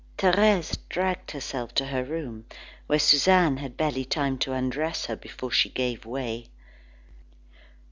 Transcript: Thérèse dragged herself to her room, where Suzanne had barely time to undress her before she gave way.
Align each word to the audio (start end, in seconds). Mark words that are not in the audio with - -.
Thérèse 0.17 0.79
dragged 0.89 1.29
herself 1.29 1.75
to 1.75 1.85
her 1.85 2.03
room, 2.03 2.45
where 2.87 2.97
Suzanne 2.97 3.57
had 3.57 3.77
barely 3.77 4.03
time 4.03 4.39
to 4.39 4.51
undress 4.53 5.05
her 5.05 5.15
before 5.15 5.51
she 5.51 5.69
gave 5.69 6.07
way. 6.07 6.47